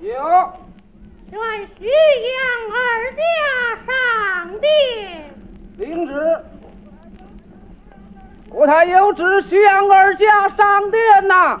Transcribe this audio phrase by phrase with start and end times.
[0.00, 0.12] 有。
[1.32, 1.40] 愿
[1.78, 2.40] 徐阳
[2.72, 2.76] 二
[3.12, 3.22] 家
[3.86, 5.34] 上殿。
[5.78, 6.38] 领旨。
[8.48, 11.60] 国太有旨，徐阳二家上殿呐。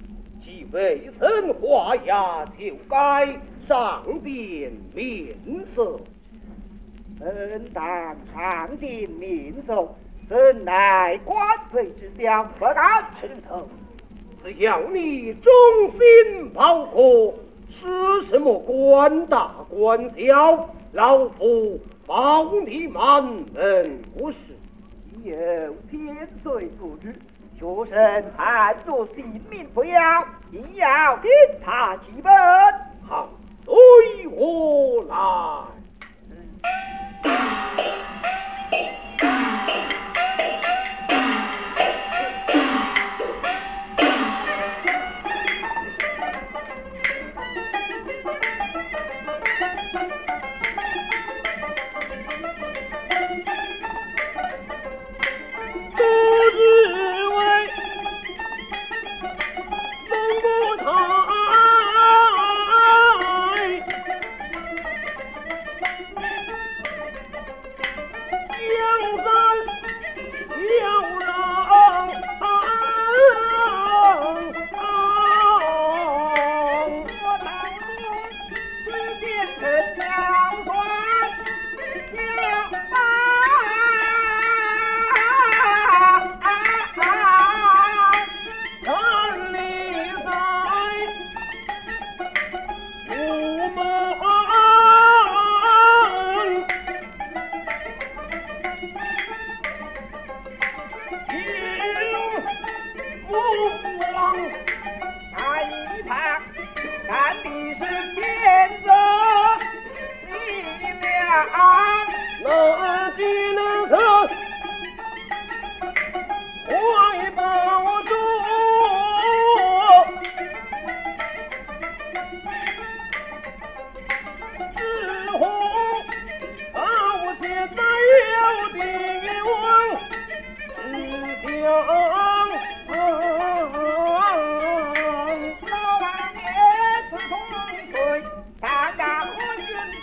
[0.43, 5.35] 既未曾化呀，就该上殿面
[5.75, 5.99] 奏。
[7.19, 9.95] 本当上殿面奏。
[10.29, 11.37] 怎奈官
[11.73, 13.67] 非之相，不敢出头。
[14.41, 15.51] 只要你忠
[15.91, 17.33] 心报国，
[17.69, 21.77] 是什么官大官小，老夫
[22.07, 23.21] 保你满
[23.53, 24.37] 门不是。
[25.21, 25.35] 有
[25.89, 27.13] 天岁不知，
[27.61, 31.31] 学生看着性命不要，定要鞭
[31.63, 32.33] 他几本。
[33.07, 33.29] 好，
[33.63, 35.15] 随我来。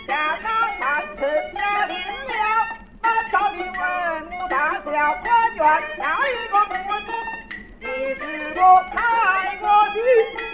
[0.09, 0.49] 下岗
[0.81, 1.21] 三次
[1.59, 2.35] 押定了
[3.03, 3.69] 满朝的文
[4.25, 4.89] 武大小
[5.21, 5.63] 官员
[5.99, 6.73] 哪一个不
[7.05, 7.13] 知
[7.81, 8.61] 你是个
[8.91, 8.97] 开
[9.61, 10.48] 国军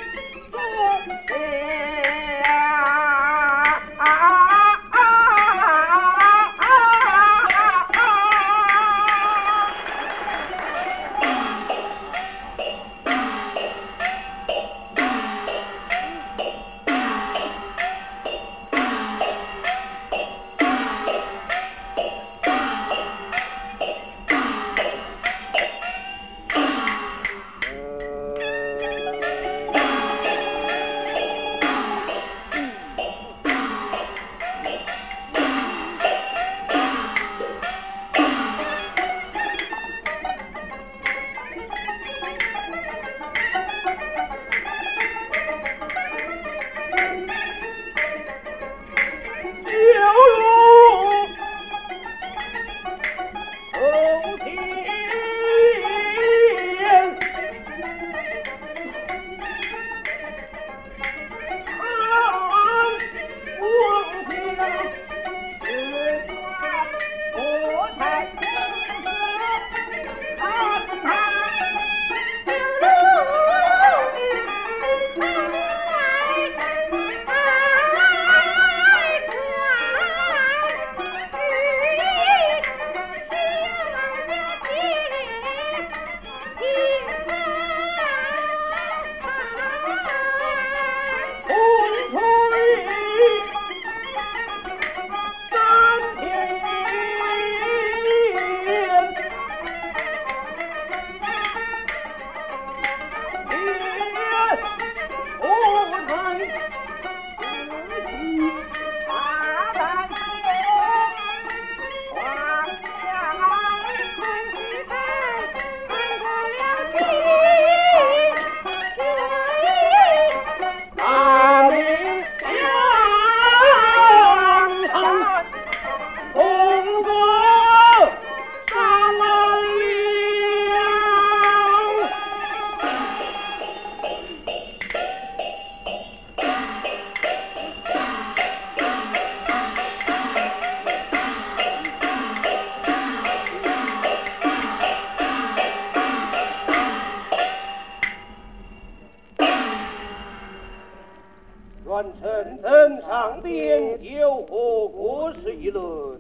[151.95, 156.19] 传臣登上殿，有何国事议论？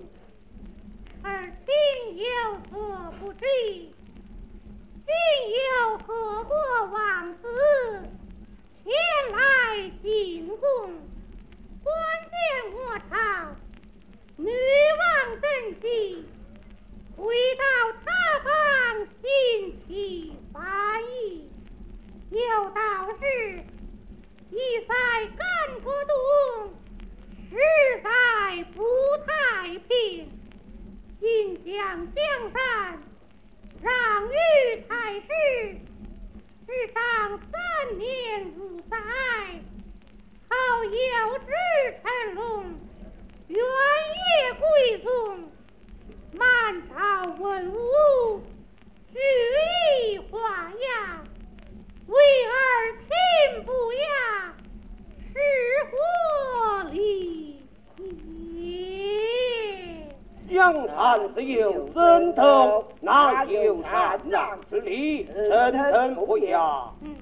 [1.20, 2.24] 而今有
[2.70, 3.44] 何不知？
[5.04, 5.12] 今
[5.50, 6.56] 有何国
[6.92, 7.48] 王子
[8.84, 8.92] 前
[9.32, 10.60] 来进贡？
[11.82, 11.92] 关
[12.30, 12.38] 键
[12.72, 13.16] 我朝
[14.36, 16.24] 女王登基，
[17.16, 17.64] 回到
[18.04, 18.06] 他
[18.44, 21.50] 方心起翻译。
[22.30, 22.78] 有道
[23.18, 23.73] 是。
[24.54, 24.56] 一
[24.86, 24.94] 在
[25.36, 26.14] 干戈多，
[27.50, 27.56] 十
[28.04, 28.84] 在不
[29.26, 30.30] 太平。
[31.18, 33.02] 今将江山
[33.82, 34.36] 让与
[34.88, 35.26] 太师，
[36.66, 38.96] 世上三年五载，
[40.48, 41.50] 好有志
[42.00, 42.64] 成龙，
[43.48, 45.50] 元也贵宗。
[46.38, 48.40] 满朝文武，
[49.12, 49.18] 举
[50.12, 51.26] 一花样，
[52.06, 52.14] 为
[52.46, 52.52] 儿
[52.98, 54.43] 亲不呀？
[55.34, 55.40] 是
[55.90, 55.96] 祸
[56.90, 57.60] 里。
[60.48, 65.26] 江汉自有人头，哪有禅让之理？
[65.26, 66.92] 臣臣不雅。
[67.02, 67.16] 嗯，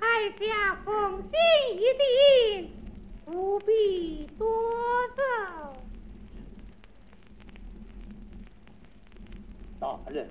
[0.00, 1.30] 哀家奉心
[1.74, 2.70] 一定，
[3.26, 4.48] 不必多
[5.14, 5.22] 奏。
[9.78, 10.26] 大人，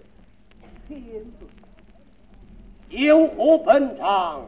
[2.90, 4.44] 有何本章？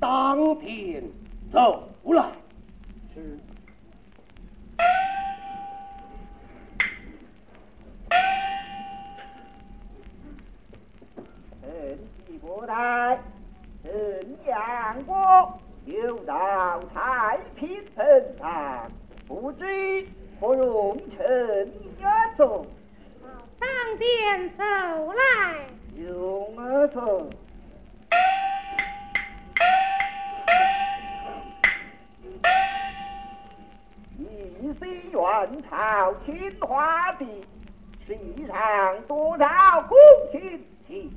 [0.00, 1.02] 当天
[1.54, 2.32] 走了。
[11.62, 11.96] 臣
[12.26, 13.20] 系国代，
[13.84, 15.14] 臣养国，
[15.84, 18.04] 又到太平城
[18.36, 18.90] 上，
[19.28, 20.04] 不知
[20.40, 22.04] 何容臣也
[22.36, 22.66] 走。
[23.60, 24.64] 上殿走
[25.12, 25.68] 来。
[25.96, 27.30] 容儿走。
[34.74, 37.44] 一心愿朝清华地，
[38.06, 39.46] 世上多少
[39.82, 39.96] 公
[40.32, 41.10] 卿卿。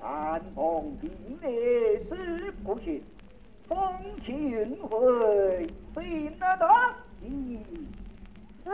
[0.00, 1.10] 三逢并
[1.40, 3.02] 列是不行，
[3.66, 3.78] 风
[4.24, 6.68] 起云会信得得
[7.22, 7.58] 意。
[8.64, 8.70] 走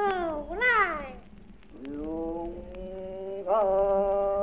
[0.57, 1.15] 来。
[1.85, 2.53] 用
[3.47, 4.40] 啊！